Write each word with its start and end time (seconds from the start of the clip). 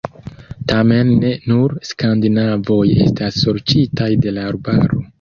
Tamen 0.71 1.11
ne 1.25 1.33
nur 1.51 1.77
skandinavoj 1.91 2.81
estas 3.07 3.41
sorĉitaj 3.45 4.13
de 4.27 4.39
la 4.41 4.53
arbaro. 4.53 5.05